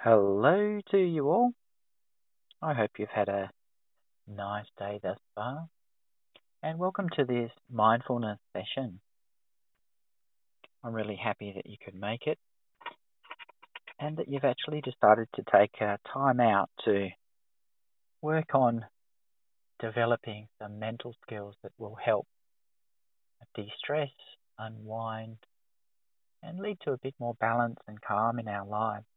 Hello 0.00 0.78
to 0.92 0.96
you 0.96 1.28
all. 1.28 1.50
I 2.62 2.72
hope 2.72 2.92
you've 2.98 3.08
had 3.08 3.28
a 3.28 3.50
nice 4.28 4.68
day 4.78 5.00
thus 5.02 5.18
far, 5.34 5.66
and 6.62 6.78
welcome 6.78 7.08
to 7.16 7.24
this 7.24 7.50
mindfulness 7.68 8.38
session. 8.52 9.00
I'm 10.84 10.92
really 10.92 11.16
happy 11.16 11.52
that 11.56 11.68
you 11.68 11.76
could 11.84 11.96
make 11.96 12.28
it 12.28 12.38
and 13.98 14.18
that 14.18 14.28
you've 14.28 14.44
actually 14.44 14.82
decided 14.82 15.26
to 15.34 15.42
take 15.52 15.74
uh, 15.80 15.96
time 16.12 16.38
out 16.38 16.70
to 16.84 17.08
work 18.22 18.54
on 18.54 18.84
developing 19.80 20.46
some 20.62 20.78
mental 20.78 21.12
skills 21.26 21.56
that 21.64 21.72
will 21.76 21.96
help 21.96 22.28
de 23.56 23.68
stress, 23.76 24.12
unwind, 24.60 25.38
and 26.44 26.60
lead 26.60 26.78
to 26.84 26.92
a 26.92 26.98
bit 26.98 27.14
more 27.18 27.34
balance 27.40 27.80
and 27.88 28.00
calm 28.00 28.38
in 28.38 28.46
our 28.46 28.64
lives. 28.64 29.07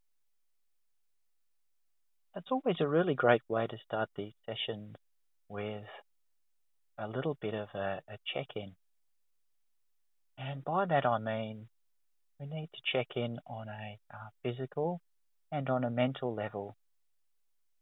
It's 2.34 2.48
always 2.50 2.78
a 2.80 2.88
really 2.88 3.14
great 3.14 3.42
way 3.50 3.68
to 3.68 3.78
start 3.86 4.08
these 4.16 4.32
sessions 4.46 4.96
with 5.50 5.84
a 6.98 7.06
little 7.06 7.38
bit 7.42 7.54
of 7.54 7.68
a, 7.76 8.00
a 8.08 8.18
check 8.34 8.48
in. 8.56 8.72
And 10.38 10.64
by 10.64 10.86
that 10.86 11.06
I 11.06 11.18
mean 11.20 11.68
we 12.40 12.46
need 12.46 12.70
to 12.74 12.82
check 12.94 13.08
in 13.18 13.38
on 13.46 13.68
a 13.68 14.00
physical 14.44 15.02
and 15.52 15.70
on 15.70 15.84
a 15.84 15.90
mental 15.90 16.34
level, 16.34 16.78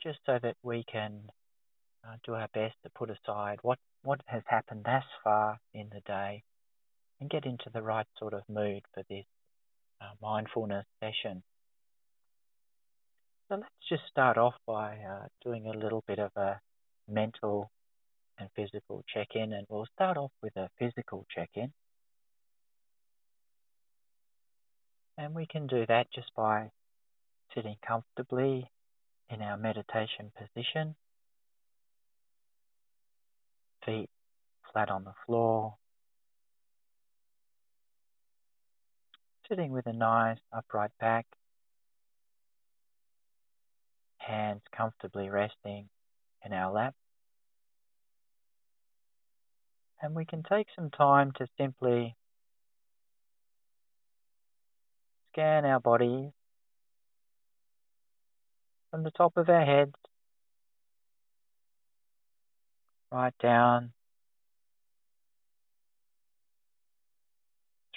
just 0.02 0.18
so 0.26 0.40
that 0.42 0.56
we 0.64 0.84
can 0.92 1.30
uh, 2.04 2.16
do 2.26 2.34
our 2.34 2.48
best 2.52 2.74
to 2.84 2.90
put 2.96 3.12
aside 3.12 3.60
what, 3.62 3.78
what 4.02 4.20
has 4.26 4.42
happened 4.48 4.82
thus 4.84 5.04
far 5.24 5.60
in 5.76 5.90
the 5.92 6.02
day 6.08 6.42
and 7.22 7.30
get 7.30 7.46
into 7.46 7.70
the 7.72 7.84
right 7.84 8.08
sort 8.18 8.34
of 8.34 8.42
mood 8.50 8.82
for 8.96 9.04
this 9.10 9.26
uh, 10.02 10.06
mindfulness 10.20 10.86
session. 11.00 11.44
So 13.50 13.56
let's 13.56 13.70
just 13.90 14.04
start 14.12 14.38
off 14.38 14.54
by 14.68 14.98
uh, 14.98 15.26
doing 15.44 15.66
a 15.66 15.76
little 15.76 16.04
bit 16.08 16.20
of 16.20 16.30
a 16.36 16.60
mental 17.10 17.72
and 18.38 18.48
physical 18.56 19.04
check-in 19.12 19.54
and 19.54 19.66
we'll 19.68 19.88
start 19.96 20.18
off 20.18 20.32
with 20.44 20.56
a 20.56 20.70
physical 20.78 21.26
check-in. 21.36 21.74
And 25.18 25.34
we 25.34 25.48
can 25.48 25.66
do 25.66 25.84
that 25.88 26.12
just 26.14 26.30
by 26.36 26.70
sitting 27.56 27.76
comfortably 27.86 28.70
in 29.32 29.42
our 29.42 29.58
meditation 29.58 30.32
position, 30.38 30.96
feet 33.84 34.10
flat 34.72 34.92
on 34.92 35.04
the 35.04 35.14
floor, 35.26 35.74
sitting 39.50 39.72
with 39.72 39.88
a 39.88 39.94
nice 39.94 40.38
upright 40.54 40.92
back 41.00 41.26
hands 44.30 44.62
comfortably 44.76 45.30
resting 45.30 45.90
in 46.46 46.54
our 46.54 46.72
lap. 46.72 46.94
And 50.02 50.16
we 50.16 50.26
can 50.26 50.44
take 50.44 50.68
some 50.76 50.90
time 50.92 51.32
to 51.38 51.48
simply 51.58 52.16
scan 55.32 55.66
our 55.66 55.80
bodies 55.80 56.32
from 58.92 59.04
the 59.04 59.12
top 59.12 59.36
of 59.38 59.50
our 59.50 59.66
heads 59.66 59.96
right 63.12 63.34
down 63.42 63.92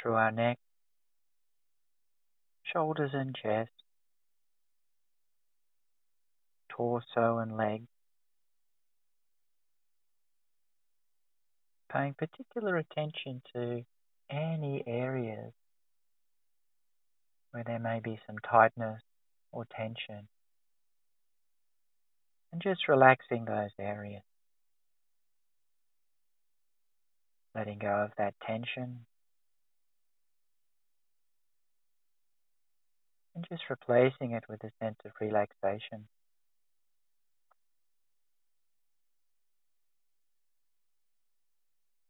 through 0.01 0.15
our 0.15 0.33
neck, 0.33 0.59
shoulders 2.73 3.11
and 3.13 3.37
chest, 3.41 3.72
torso 6.77 7.39
and 7.39 7.57
legs. 7.57 7.87
Paying 11.93 12.15
particular 12.15 12.77
attention 12.77 13.43
to 13.55 13.85
any 14.31 14.83
areas 14.87 15.53
where 17.51 17.65
there 17.65 17.79
may 17.79 18.01
be 18.03 18.19
some 18.27 18.37
tightness 18.39 19.03
or 19.53 19.67
tension 19.77 20.27
and 22.53 22.63
just 22.63 22.89
relaxing 22.89 23.45
those 23.45 23.71
areas. 23.79 24.23
Letting 27.55 27.79
go 27.79 27.89
of 27.89 28.13
that 28.17 28.35
tension 28.47 29.05
and 33.35 33.47
just 33.49 33.63
replacing 33.69 34.33
it 34.33 34.45
with 34.49 34.63
a 34.65 34.71
sense 34.83 34.97
of 35.05 35.13
relaxation. 35.21 36.07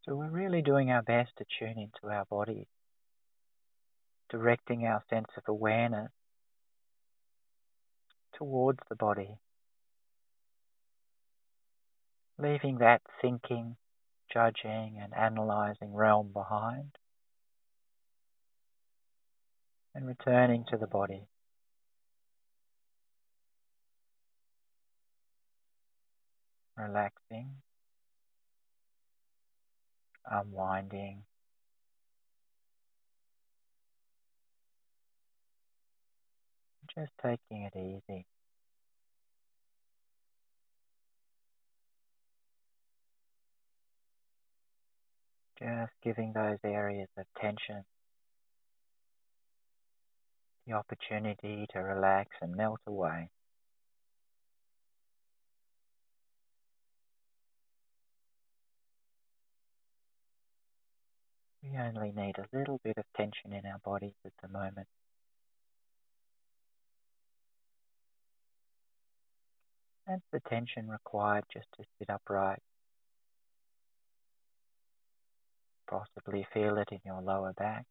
So 0.05 0.17
we're 0.17 0.31
really 0.31 0.63
doing 0.63 0.91
our 0.91 1.03
best 1.03 1.31
to 1.39 1.45
tune 1.59 1.79
into 1.79 2.13
our 2.13 2.25
body, 2.25 2.67
directing 4.31 4.85
our 4.85 5.05
sense 5.09 5.29
of 5.37 5.45
awareness 5.47 6.11
towards 8.37 8.81
the 8.89 8.97
body, 8.97 9.39
leaving 12.37 12.79
that 12.79 13.03
thinking, 13.21 13.77
judging, 14.33 14.99
and 15.01 15.15
analyzing 15.15 15.95
realm 15.95 16.33
behind, 16.33 16.97
and 19.95 20.05
returning 20.05 20.65
to 20.71 20.77
the 20.77 20.89
body. 20.89 21.29
Relaxing 26.77 27.51
Um, 30.31 30.49
unwinding. 30.49 31.23
Just 36.95 37.13
taking 37.23 37.63
it 37.63 37.77
easy. 37.77 38.27
Just 45.59 45.93
giving 46.03 46.33
those 46.35 46.59
areas 46.65 47.09
of 47.17 47.25
tension 47.41 47.85
the 50.67 50.75
opportunity 50.75 51.67
to 51.73 51.79
relax 51.81 52.31
and 52.41 52.55
melt 52.55 52.81
away. 52.87 53.29
We 61.63 61.79
only 61.79 62.13
need 62.13 62.37
a 62.39 62.57
little 62.57 62.81
bit 62.83 62.99
of 62.99 63.05
tension 63.17 63.53
in 63.53 63.65
our 63.67 63.79
bodies 63.85 64.15
at 64.25 64.33
the 64.43 64.49
moment. 64.49 64.89
That's 70.07 70.23
the 70.33 70.41
tension 70.41 70.89
required 70.89 71.45
just 71.53 71.67
to 71.77 71.85
sit 71.99 72.11
upright. 72.11 72.59
Possibly 75.89 76.47
feel 76.53 76.79
it 76.79 76.89
in 76.91 76.99
your 77.05 77.23
lower 77.23 77.53
back. 77.53 77.85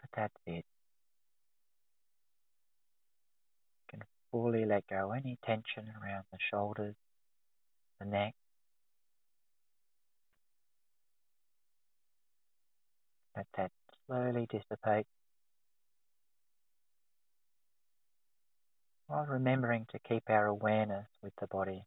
But 0.00 0.10
that's 0.16 0.40
it. 0.46 0.64
You 3.84 3.88
can 3.90 4.00
fully 4.30 4.64
let 4.64 4.86
go 4.86 5.12
any 5.12 5.36
tension 5.44 5.92
around 6.02 6.24
the 6.32 6.38
shoulders, 6.50 6.94
the 8.00 8.06
neck, 8.06 8.34
Let 13.38 13.46
that 13.56 13.70
slowly 14.04 14.48
dissipate 14.50 15.06
while 19.06 19.26
remembering 19.26 19.86
to 19.92 20.00
keep 20.00 20.24
our 20.28 20.46
awareness 20.46 21.06
with 21.22 21.32
the 21.40 21.46
body. 21.46 21.84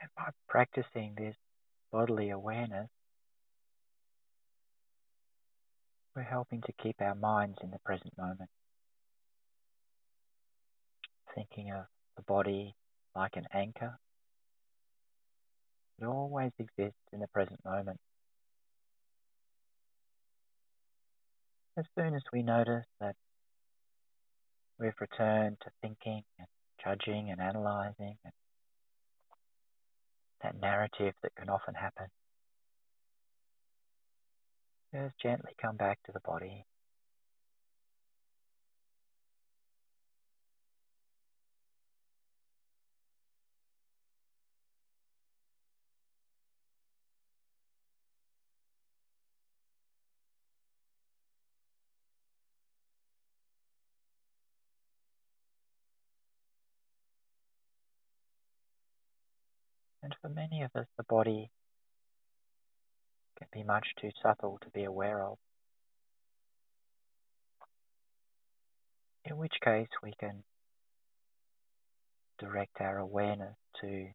And 0.00 0.08
by 0.16 0.30
practicing 0.48 1.14
this 1.14 1.36
bodily 1.92 2.30
awareness, 2.30 2.88
we're 6.16 6.22
helping 6.22 6.62
to 6.62 6.72
keep 6.82 7.02
our 7.02 7.14
minds 7.14 7.58
in 7.62 7.70
the 7.70 7.78
present 7.84 8.16
moment 8.16 8.48
thinking 11.34 11.72
of 11.72 11.84
the 12.16 12.22
body 12.22 12.74
like 13.14 13.36
an 13.36 13.46
anchor. 13.52 13.98
It 16.00 16.04
always 16.04 16.52
exists 16.58 16.98
in 17.12 17.20
the 17.20 17.28
present 17.28 17.60
moment. 17.64 17.98
As 21.76 21.84
soon 21.96 22.14
as 22.14 22.22
we 22.32 22.42
notice 22.42 22.84
that 23.00 23.14
we've 24.78 24.92
returned 25.00 25.56
to 25.62 25.70
thinking 25.80 26.22
and 26.38 26.48
judging 26.84 27.30
and 27.30 27.40
analyzing 27.40 28.16
and 28.24 28.32
that 30.42 30.60
narrative 30.60 31.14
that 31.22 31.34
can 31.36 31.48
often 31.48 31.74
happen. 31.74 32.06
Just 34.92 35.14
gently 35.22 35.52
come 35.60 35.76
back 35.76 35.98
to 36.04 36.12
the 36.12 36.20
body. 36.20 36.64
For 60.22 60.28
many 60.28 60.62
of 60.62 60.70
us, 60.76 60.86
the 60.96 61.02
body 61.02 61.50
can 63.36 63.48
be 63.52 63.64
much 63.64 63.86
too 64.00 64.10
subtle 64.22 64.58
to 64.62 64.70
be 64.70 64.84
aware 64.84 65.20
of. 65.20 65.36
In 69.24 69.36
which 69.36 69.54
case, 69.62 69.88
we 70.02 70.12
can 70.18 70.44
direct 72.38 72.80
our 72.80 72.98
awareness 72.98 73.56
to 73.80 74.06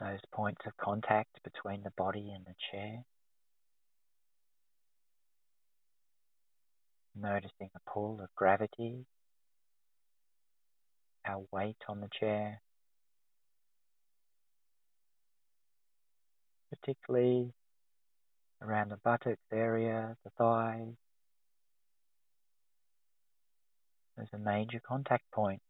those 0.00 0.20
points 0.32 0.60
of 0.66 0.76
contact 0.76 1.38
between 1.44 1.82
the 1.84 1.92
body 1.96 2.32
and 2.34 2.44
the 2.44 2.54
chair. 2.72 3.04
Noticing 7.16 7.70
the 7.72 7.80
pull 7.92 8.20
of 8.20 8.28
gravity, 8.34 9.06
our 11.24 11.44
weight 11.52 11.76
on 11.88 12.00
the 12.00 12.08
chair, 12.18 12.60
particularly 16.80 17.52
around 18.62 18.90
the 18.90 18.96
buttocks 18.96 19.40
area, 19.52 20.16
the 20.24 20.30
thighs. 20.38 20.94
There's 24.16 24.28
a 24.32 24.38
major 24.38 24.80
contact 24.86 25.24
point. 25.32 25.60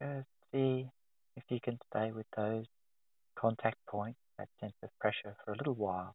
Just 0.00 0.26
see 0.52 0.88
if 1.36 1.44
you 1.48 1.60
can 1.62 1.78
stay 1.90 2.10
with 2.10 2.26
those 2.36 2.66
contact 3.36 3.76
points, 3.88 4.18
that 4.38 4.48
sense 4.60 4.74
of 4.82 4.90
pressure 5.00 5.36
for 5.44 5.52
a 5.52 5.56
little 5.56 5.74
while. 5.74 6.14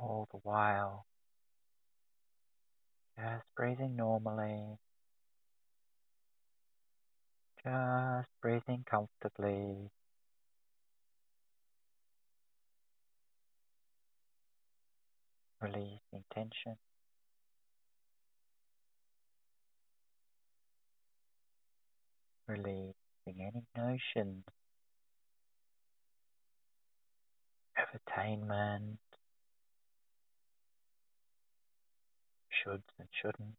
All 0.00 0.28
the 0.32 0.38
while 0.42 1.06
just 3.16 3.44
breathing 3.56 3.96
normally, 3.96 4.76
just 7.64 8.28
breathing 8.42 8.84
comfortably. 8.88 9.90
Releasing 15.62 16.24
tension. 16.32 16.76
Releasing 22.46 22.94
any 23.26 23.64
notions 23.76 24.44
of 27.78 28.00
attainment, 28.06 28.98
shoulds 32.64 32.82
and 32.98 33.08
shouldn't. 33.22 33.56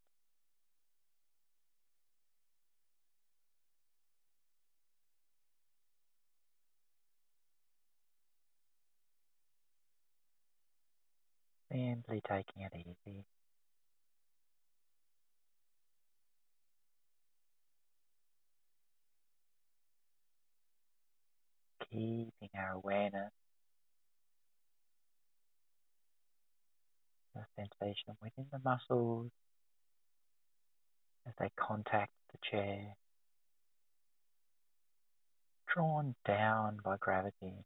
Simply 11.71 12.21
taking 12.27 12.63
it 12.63 12.73
easy. 12.75 13.25
Keeping 21.91 22.49
our 22.57 22.73
awareness, 22.73 23.31
the 27.37 27.45
sensation 27.55 28.15
within 28.21 28.45
the 28.51 28.59
muscles 28.63 29.29
as 31.27 31.33
they 31.39 31.49
contact 31.55 32.11
the 32.31 32.37
chair, 32.49 32.95
drawn 35.73 36.15
down 36.25 36.79
by 36.83 36.95
gravity. 36.99 37.65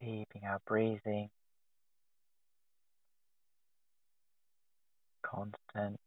Keeping 0.00 0.44
our 0.44 0.60
breathing 0.66 1.28
constant, 5.22 6.00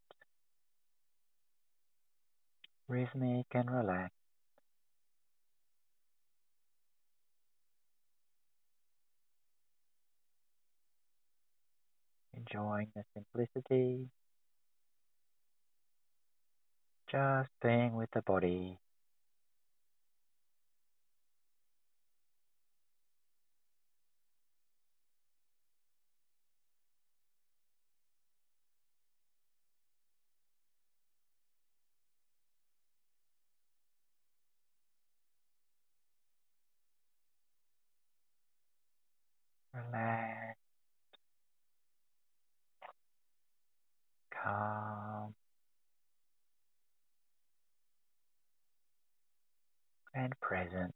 rhythmic 2.88 3.48
and 3.54 3.72
relaxed. 3.72 4.14
enjoying 12.36 12.92
the 12.96 13.04
simplicity, 13.14 14.08
just 17.10 17.50
being 17.62 17.96
with 17.96 18.10
the 18.12 18.22
body. 18.22 18.80
Relax, 39.74 40.58
calm, 44.44 45.34
and 50.16 50.34
present. 50.42 50.94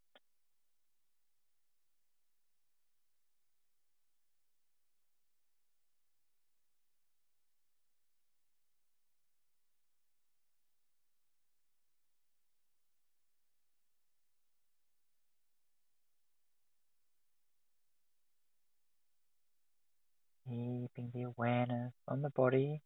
Keeping 20.97 21.11
the 21.13 21.27
awareness 21.27 21.93
on 22.07 22.23
the 22.23 22.31
body, 22.31 22.81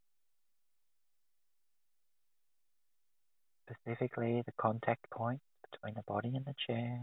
specifically 3.69 4.43
the 4.45 4.51
contact 4.59 5.09
points 5.11 5.43
between 5.71 5.93
the 5.95 6.03
body 6.05 6.33
and 6.35 6.45
the 6.45 6.55
chair. 6.67 6.99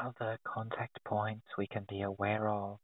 Other 0.00 0.38
contact 0.44 0.98
points 1.04 1.46
we 1.56 1.66
can 1.66 1.84
be 1.88 2.02
aware 2.02 2.48
of. 2.48 2.78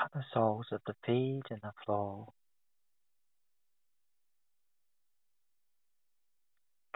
Other 0.00 0.24
soles 0.32 0.66
of 0.72 0.80
the 0.86 0.94
feet 1.04 1.42
and 1.50 1.60
the 1.62 1.72
floor. 1.84 2.28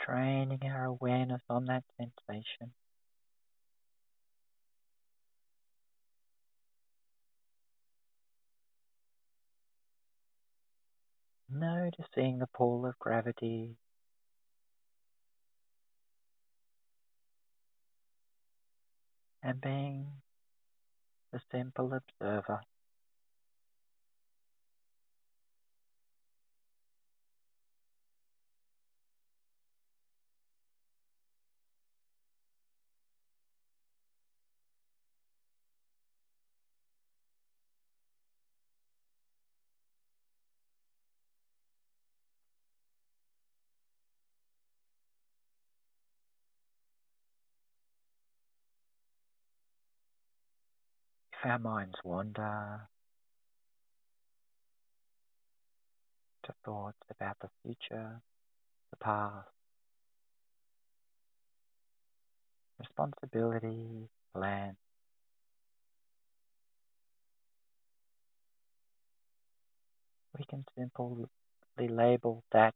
Training 0.00 0.60
our 0.64 0.86
awareness 0.86 1.42
on 1.48 1.66
that 1.66 1.84
sensation. 1.96 2.72
Noticing 11.54 12.38
the 12.38 12.46
pull 12.46 12.86
of 12.86 12.98
gravity 12.98 13.76
and 19.42 19.60
being 19.60 20.06
the 21.30 21.40
simple 21.50 21.92
observer. 21.92 22.60
Our 51.44 51.58
minds 51.58 51.96
wander. 52.04 52.88
To 56.44 56.52
thoughts 56.64 56.98
about 57.08 57.36
the 57.40 57.48
future, 57.62 58.20
the 58.90 58.96
past, 58.96 59.46
responsibility, 62.80 64.08
plans, 64.34 64.76
we 70.36 70.44
can 70.46 70.64
simply 70.76 71.28
label 71.78 72.42
that 72.50 72.74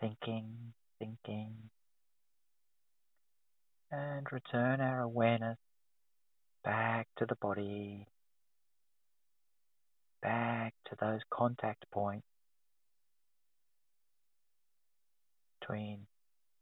thinking, 0.00 0.74
thinking, 0.98 1.54
and 3.90 4.26
return 4.30 4.82
our 4.82 5.00
awareness 5.00 5.56
back 6.64 7.06
to 7.18 7.26
the 7.26 7.36
body, 7.36 8.06
back 10.22 10.74
to 10.86 10.96
those 11.00 11.20
contact 11.30 11.84
points 11.90 12.26
between 15.60 16.06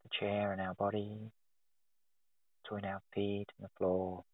the 0.04 0.10
chair 0.18 0.52
and 0.52 0.60
our 0.60 0.74
body, 0.74 1.30
between 2.62 2.84
our 2.84 3.00
feet 3.14 3.46
and 3.58 3.64
the 3.64 3.70
floor. 3.78 4.24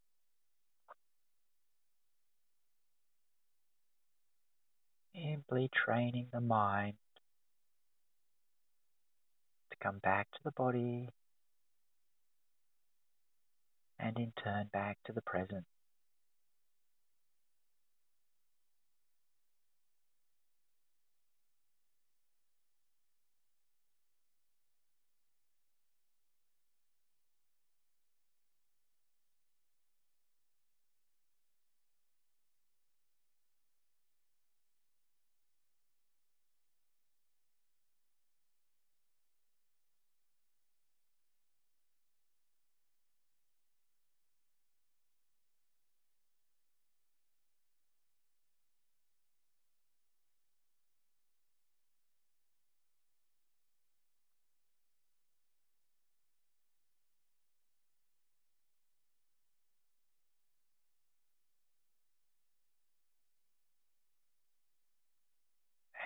Simply 5.14 5.71
training 5.85 6.26
the 6.33 6.40
mind 6.40 6.94
to 9.71 9.76
come 9.80 9.99
back 9.99 10.28
to 10.33 10.38
the 10.44 10.50
body 10.50 11.09
and 14.04 14.18
in 14.18 14.32
turn 14.44 14.70
back 14.75 14.99
to 15.06 15.14
the 15.14 15.23
present. 15.23 15.64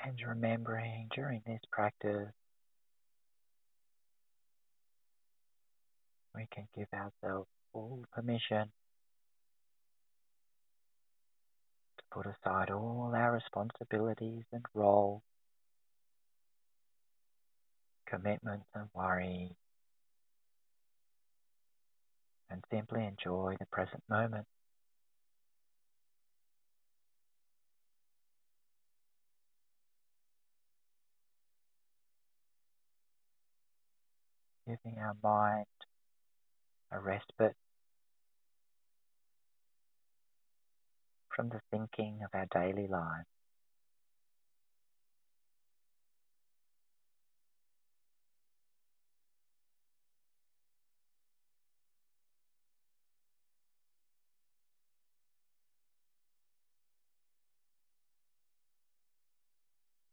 And 0.08 0.18
remembering 0.26 1.06
during 1.14 1.42
this 1.46 1.60
practice 1.70 2.32
we 6.34 6.46
can 6.50 6.66
give 6.74 6.86
ourselves 6.94 7.48
full 7.72 8.04
permission 8.14 8.70
to 11.98 12.04
put 12.10 12.26
aside 12.26 12.70
all 12.70 13.12
our 13.14 13.32
responsibilities 13.32 14.44
and 14.52 14.64
roles, 14.72 15.20
commitments 18.06 18.66
and 18.74 18.86
worries, 18.94 19.52
and 22.50 22.64
simply 22.72 23.04
enjoy 23.04 23.56
the 23.60 23.66
present 23.66 24.02
moment. 24.08 24.46
Giving 34.68 34.98
our 34.98 35.16
mind 35.22 35.64
a 36.92 37.00
respite 37.00 37.56
from 41.34 41.48
the 41.48 41.60
thinking 41.70 42.18
of 42.22 42.28
our 42.34 42.46
daily 42.52 42.86
life. 42.86 43.24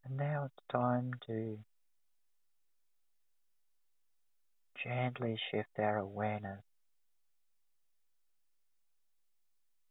And 0.06 0.16
now 0.16 0.46
it's 0.46 0.64
time 0.72 1.12
to 1.28 1.58
gently 4.84 5.38
shift 5.52 5.70
our 5.80 5.98
awareness 5.98 6.62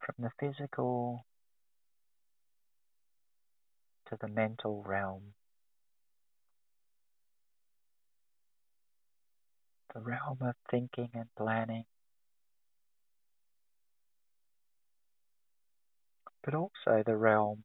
from 0.00 0.14
the 0.18 0.30
physical 0.38 1.24
to 4.08 4.16
the 4.20 4.28
mental 4.28 4.82
realm, 4.86 5.22
the 9.94 10.00
realm 10.00 10.38
of 10.40 10.54
thinking 10.70 11.08
and 11.14 11.28
planning, 11.36 11.84
but 16.44 16.54
also 16.54 17.02
the 17.06 17.16
realm 17.16 17.64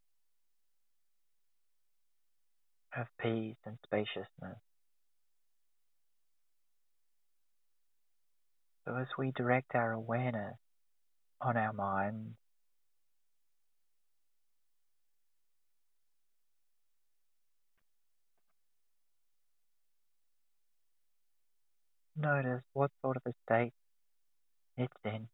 of 2.98 3.08
peace 3.22 3.58
and 3.66 3.78
spaciousness. 3.86 4.60
So 8.90 8.98
as 8.98 9.08
we 9.20 9.32
direct 9.38 9.76
our 9.76 9.94
awareness 9.94 10.58
on 11.42 11.58
our 11.58 11.74
mind, 11.74 12.34
notice 22.18 22.64
what 22.74 22.92
sort 23.04 23.18
of 23.18 23.24
a 23.28 23.34
state 23.46 23.74
it's 24.78 24.94
in. 25.06 25.28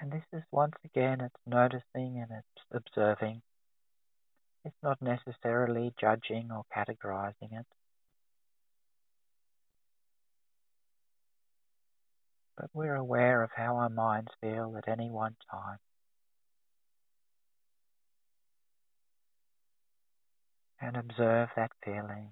And 0.00 0.12
this 0.12 0.24
is 0.32 0.42
once 0.52 0.74
again, 0.84 1.20
it's 1.22 1.34
noticing 1.46 2.24
and 2.24 2.30
it's 2.30 2.64
observing 2.72 3.42
It's 4.64 4.76
not 4.82 5.00
necessarily 5.02 5.94
judging 6.00 6.50
or 6.52 6.64
categorizing 6.76 7.52
it, 7.58 7.66
but 12.62 12.70
we're 12.74 12.94
aware 12.94 13.42
of 13.42 13.50
how 13.56 13.74
our 13.74 13.88
minds 13.88 14.30
feel 14.40 14.76
at 14.78 14.88
any 14.88 15.10
one 15.10 15.34
time. 15.50 15.78
And 20.80 20.96
observe 20.96 21.48
that 21.56 21.72
feeling, 21.84 22.28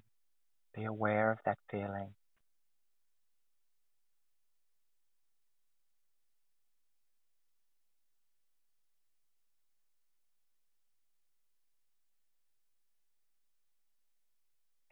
be 0.72 0.84
aware 0.84 1.32
of 1.32 1.38
that 1.44 1.58
feeling. 1.68 2.14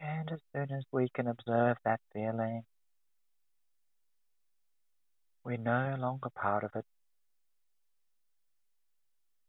And 0.00 0.32
as 0.32 0.40
soon 0.52 0.76
as 0.76 0.82
we 0.90 1.08
can 1.14 1.28
observe 1.28 1.76
that 1.84 2.00
feeling, 2.12 2.64
we're 5.48 5.56
no 5.56 5.96
longer 5.98 6.28
part 6.28 6.62
of 6.62 6.70
it. 6.74 6.84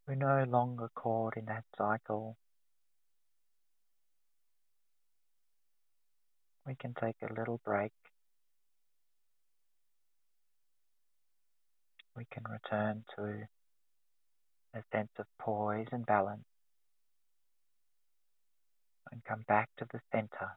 We're 0.07 0.15
no 0.15 0.45
longer 0.49 0.89
caught 0.95 1.35
in 1.35 1.43
that 1.47 1.65
cycle. 1.77 2.37
We 6.65 6.75
can 6.75 6.93
take 6.93 7.17
a 7.21 7.33
little 7.33 7.59
break. 7.65 7.91
We 12.15 12.25
can 12.31 12.43
return 12.49 13.03
to 13.17 13.47
a 14.73 14.83
sense 14.93 15.11
of 15.19 15.25
poise 15.37 15.87
and 15.91 16.05
balance 16.05 16.45
and 19.11 19.21
come 19.25 19.43
back 19.49 19.67
to 19.79 19.85
the 19.91 19.99
center. 20.13 20.55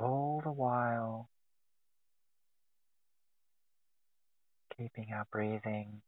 All 0.00 0.40
the 0.44 0.52
while 0.52 1.28
keeping 4.76 5.12
our 5.12 5.26
breathing 5.32 6.02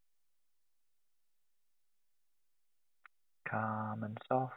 calm 3.51 4.05
and 4.05 4.17
soft, 4.29 4.55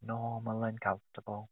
normal 0.00 0.62
and 0.64 0.80
comfortable. 0.80 1.48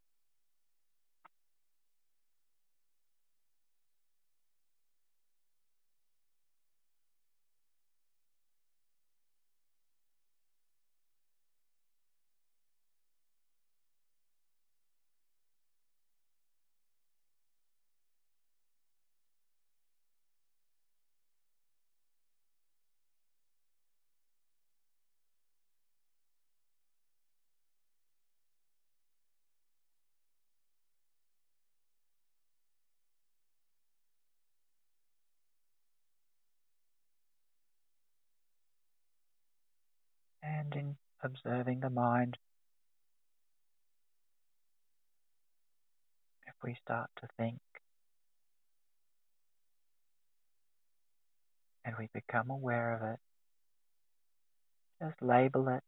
In 40.73 40.97
observing 41.23 41.81
the 41.81 41.91
mind, 41.91 42.37
if 46.47 46.55
we 46.63 46.77
start 46.83 47.11
to 47.21 47.29
think 47.37 47.59
and 51.85 51.95
we 51.99 52.09
become 52.13 52.51
aware 52.51 52.95
of 52.95 53.15
it, 53.15 53.21
just 55.03 55.21
label 55.21 55.69
it 55.69 55.83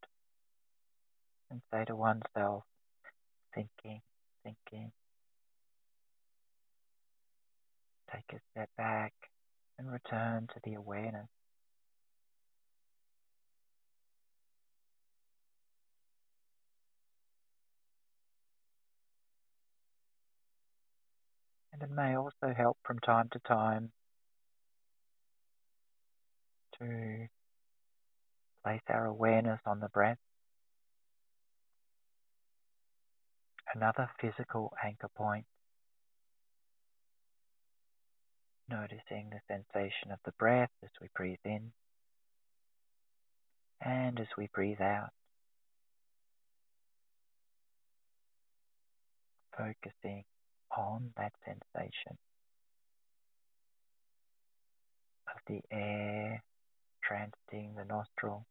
and 1.51 1.61
say 1.73 1.85
to 1.85 1.97
oneself, 1.97 2.65
thinking, 3.55 4.01
thinking. 4.43 4.93
Take 8.13 8.25
a 8.33 8.41
step 8.53 8.69
back 8.77 9.13
and 9.79 9.91
return 9.91 10.49
to 10.49 10.61
the 10.65 10.75
awareness. 10.75 11.29
And 21.81 21.91
it 21.91 21.95
may 21.95 22.17
also 22.17 22.55
help 22.57 22.79
from 22.85 22.99
time 23.01 23.29
to 23.33 23.39
time 23.41 23.91
to 26.79 27.27
place 28.65 28.81
our 28.89 29.05
awareness 29.05 29.61
on 29.67 29.81
the 29.81 29.89
breath. 29.89 30.19
Another 33.75 34.09
physical 34.21 34.73
anchor 34.83 35.09
point. 35.15 35.45
Noticing 38.71 39.31
the 39.31 39.41
sensation 39.47 40.13
of 40.13 40.19
the 40.25 40.33
breath 40.39 40.71
as 40.83 40.91
we 41.01 41.09
breathe 41.15 41.39
in 41.45 41.73
and 43.85 44.19
as 44.19 44.27
we 44.39 44.49
breathe 44.55 44.81
out. 44.81 45.11
Focusing 49.57 50.25
on 50.77 51.11
that 51.17 51.33
sensation 51.45 52.17
of 55.29 55.41
the 55.47 55.61
air 55.71 56.43
transiting 57.09 57.77
the 57.77 57.85
nostril. 57.85 58.47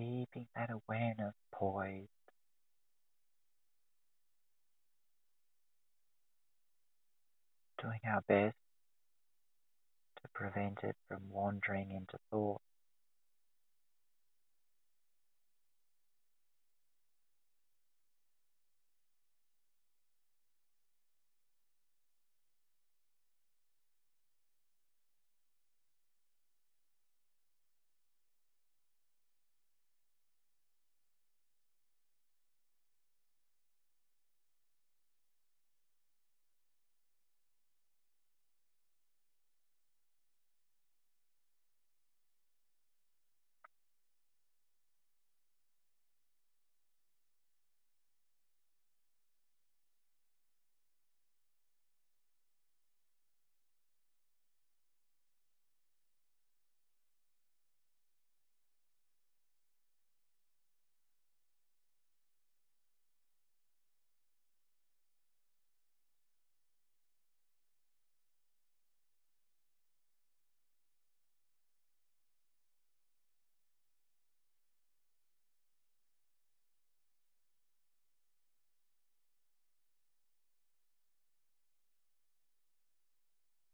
Keeping 0.00 0.46
that 0.56 0.70
awareness 0.70 1.34
poised. 1.52 2.08
Doing 7.82 8.00
our 8.06 8.22
best 8.26 8.56
to 10.22 10.28
prevent 10.34 10.78
it 10.82 10.96
from 11.08 11.20
wandering 11.30 11.90
into 11.90 12.18
thought. 12.30 12.60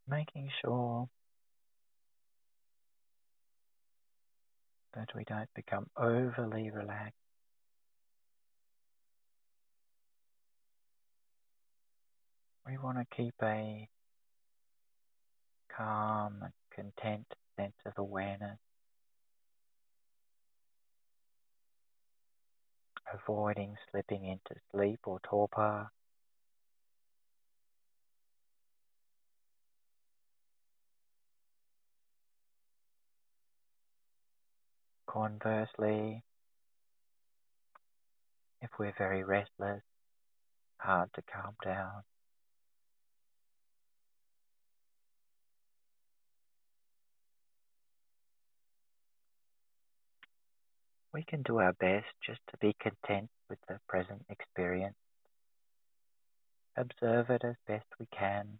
Making 0.09 0.49
sure 0.61 1.07
that 4.95 5.09
we 5.15 5.23
don't 5.25 5.49
become 5.55 5.87
overly 5.97 6.71
relaxed. 6.71 7.13
We 12.65 12.77
want 12.77 12.97
to 12.97 13.05
keep 13.15 13.35
a 13.41 13.87
calm 15.75 16.41
and 16.41 16.51
content 16.73 17.25
sense 17.57 17.75
of 17.85 17.93
awareness, 17.97 18.57
avoiding 23.13 23.75
slipping 23.91 24.25
into 24.25 24.59
sleep 24.71 24.99
or 25.05 25.19
torpor. 25.23 25.89
Conversely, 35.07 36.21
if 38.61 38.69
we're 38.77 38.93
very 38.97 39.23
restless, 39.23 39.81
hard 40.79 41.09
to 41.15 41.21
calm 41.33 41.55
down, 41.63 42.03
we 51.13 51.23
can 51.23 51.41
do 51.43 51.57
our 51.57 51.73
best 51.73 52.05
just 52.25 52.41
to 52.51 52.57
be 52.59 52.75
content 52.79 53.29
with 53.49 53.59
the 53.67 53.79
present 53.87 54.23
experience. 54.29 54.95
Observe 56.77 57.29
it 57.31 57.43
as 57.43 57.55
best 57.67 57.85
we 57.99 58.07
can. 58.17 58.59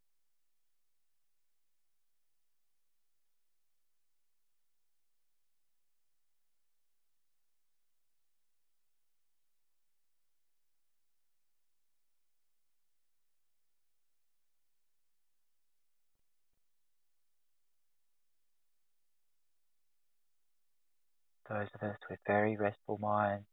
Those 21.49 21.67
of 21.75 21.89
us 21.89 21.97
with 22.09 22.19
very 22.27 22.57
restful 22.57 22.97
minds 22.97 23.45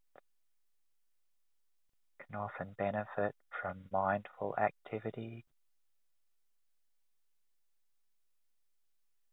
can 2.19 2.37
often 2.37 2.75
benefit 2.77 3.33
from 3.61 3.77
mindful 3.91 4.53
activity, 4.57 5.45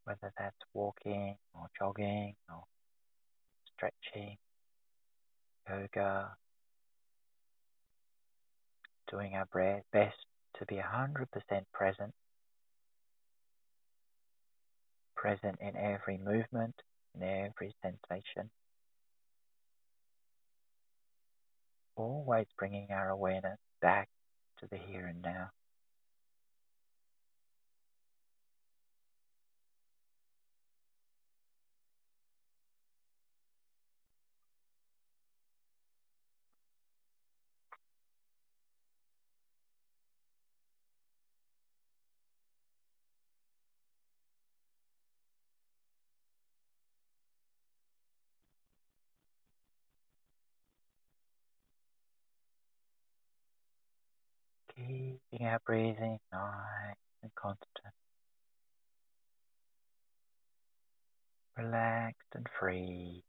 whether 0.04 0.32
that's 0.38 0.56
walking 0.72 1.36
or 1.54 1.66
jogging 1.76 2.34
or 2.48 2.62
stretching, 3.74 4.36
yoga, 5.68 6.30
doing 9.10 9.34
our 9.34 9.48
best 9.92 10.16
to 10.58 10.66
be 10.66 10.76
100% 10.76 11.26
present, 11.72 12.14
present 15.16 15.58
in 15.60 15.76
every 15.76 16.18
movement, 16.18 16.74
in 17.14 17.22
every 17.22 17.74
sensation. 17.82 18.50
always 21.96 22.46
bringing 22.58 22.88
our 22.90 23.10
awareness 23.10 23.58
back 23.80 24.08
to 24.58 24.66
the 24.70 24.76
here 24.76 25.06
and 25.06 25.22
now. 25.22 25.50
Keeping 54.76 55.46
our 55.46 55.60
breathing 55.66 56.18
nice 56.32 56.96
and 57.22 57.34
constant, 57.34 57.94
relaxed 61.58 62.28
and 62.34 62.46
free. 62.58 63.22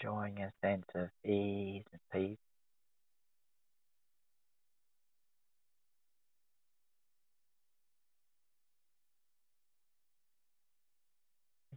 Enjoying 0.00 0.38
a 0.38 0.52
sense 0.64 0.86
of 0.94 1.08
ease 1.24 1.84
and 1.92 2.00
peace. 2.12 2.49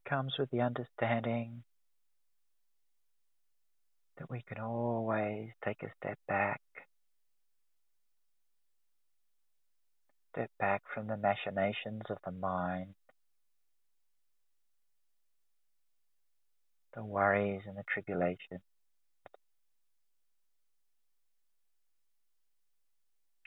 Comes 0.06 0.34
with 0.38 0.50
the 0.52 0.62
understanding 0.62 1.64
that 4.18 4.30
we 4.30 4.44
can 4.48 4.60
always 4.60 5.50
take 5.66 5.82
a 5.84 5.88
step 6.00 6.18
back, 6.28 6.62
step 10.34 10.52
back 10.60 10.82
from 10.94 11.08
the 11.08 11.18
machinations 11.18 12.04
of 12.10 12.18
the 12.26 12.32
mind, 12.32 12.94
the 16.96 17.04
worries 17.04 17.62
and 17.68 17.78
the 17.78 17.84
tribulations. 17.92 18.62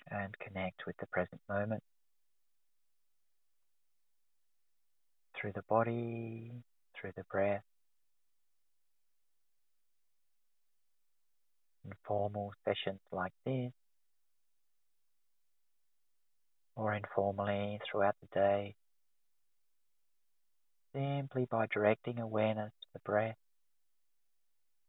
And 0.08 0.32
connect 0.38 0.86
with 0.86 0.96
the 0.98 1.06
present 1.06 1.40
moment. 1.48 1.82
Through 5.46 5.52
the 5.52 5.62
body, 5.68 6.50
through 7.00 7.12
the 7.16 7.22
breath. 7.30 7.62
Informal 11.84 12.52
sessions 12.64 12.98
like 13.12 13.32
this, 13.44 13.70
or 16.74 16.94
informally 16.94 17.78
throughout 17.88 18.16
the 18.20 18.40
day, 18.40 18.74
simply 20.92 21.46
by 21.48 21.66
directing 21.72 22.18
awareness 22.18 22.72
to 22.82 22.88
the 22.94 23.00
breath 23.04 23.36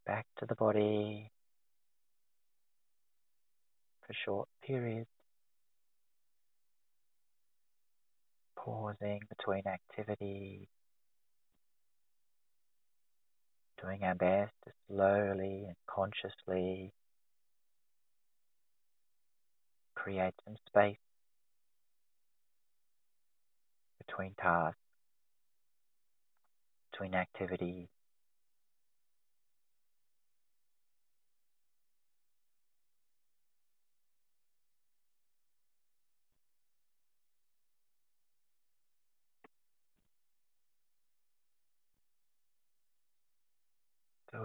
back 0.06 0.26
to 0.40 0.46
the 0.46 0.56
body 0.56 1.30
for 4.04 4.14
short 4.24 4.48
periods, 4.66 5.06
pausing 8.64 9.20
between 9.28 9.62
activities, 9.66 10.66
doing 13.80 14.02
our 14.02 14.14
best 14.14 14.52
to 14.66 14.72
slowly 14.88 15.64
and 15.66 15.76
consciously 15.88 16.92
create 19.94 20.34
some 20.44 20.56
space 20.66 20.96
between 24.06 24.34
tasks, 24.40 24.78
between 26.92 27.14
activities. 27.14 27.86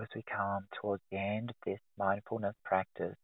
As 0.01 0.07
we 0.15 0.23
come 0.23 0.67
towards 0.81 1.03
the 1.11 1.17
end 1.17 1.51
of 1.51 1.55
this 1.65 1.79
mindfulness 1.97 2.55
practice, 2.65 3.15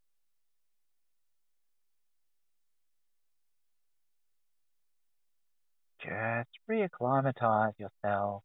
just 6.01 6.49
reacclimatize 6.69 7.73
yourself 7.79 8.43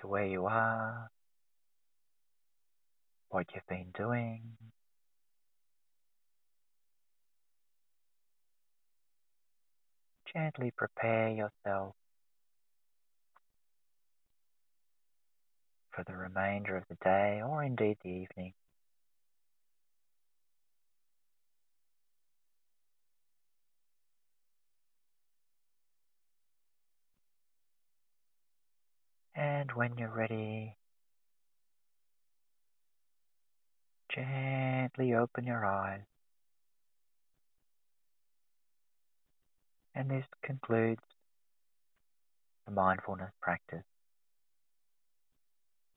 to 0.00 0.08
where 0.08 0.26
you 0.26 0.46
are, 0.46 1.08
what 3.28 3.46
you've 3.54 3.66
been 3.68 3.92
doing. 3.96 4.40
Gently 10.34 10.72
prepare 10.76 11.28
yourself 11.28 11.94
for 15.94 16.04
the 16.04 16.16
remainder 16.16 16.76
of 16.76 16.84
the 16.88 16.96
day 17.04 17.42
or 17.44 17.62
indeed 17.62 17.98
the 18.02 18.10
evening. 18.10 18.52
And 29.34 29.72
when 29.72 29.96
you're 29.98 30.14
ready, 30.14 30.76
gently 34.14 35.14
open 35.14 35.44
your 35.44 35.64
eyes. 35.64 36.02
And 39.94 40.10
this 40.10 40.24
concludes 40.42 41.02
the 42.66 42.72
mindfulness 42.72 43.32
practice. 43.40 43.84